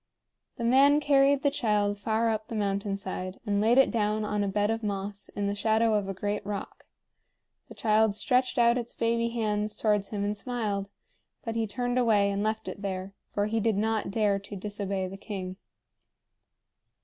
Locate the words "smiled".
10.35-10.89